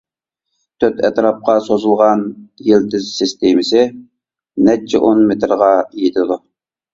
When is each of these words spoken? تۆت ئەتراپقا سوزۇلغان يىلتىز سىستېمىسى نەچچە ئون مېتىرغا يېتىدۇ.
تۆت 0.83 1.01
ئەتراپقا 1.09 1.55
سوزۇلغان 1.65 2.23
يىلتىز 2.69 3.11
سىستېمىسى 3.19 3.85
نەچچە 4.69 5.03
ئون 5.11 5.23
مېتىرغا 5.29 5.69
يېتىدۇ. 6.07 6.41